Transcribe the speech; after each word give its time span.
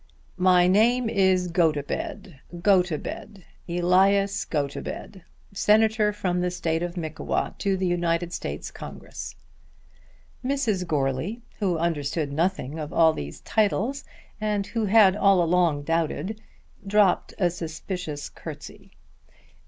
"My 0.39 0.65
name 0.65 1.07
is 1.11 1.47
Gotobed; 1.47 2.39
Gotobed; 2.59 3.43
Elias 3.69 4.45
Gotobed, 4.45 5.21
Senator 5.53 6.11
from 6.11 6.41
the 6.41 6.49
State 6.49 6.81
of 6.81 6.95
Mickewa 6.97 7.55
to 7.59 7.77
the 7.77 7.85
United 7.85 8.33
States 8.33 8.71
Congress." 8.71 9.35
Mrs. 10.43 10.87
Goarly 10.87 11.43
who 11.59 11.77
understood 11.77 12.33
nothing 12.33 12.79
of 12.79 12.91
all 12.91 13.13
these 13.13 13.41
titles, 13.41 14.03
and 14.41 14.65
who 14.65 14.85
had 14.85 15.15
all 15.15 15.39
along 15.43 15.83
doubted, 15.83 16.41
dropped 16.87 17.35
a 17.37 17.51
suspicious 17.51 18.27
curtsey. 18.27 18.93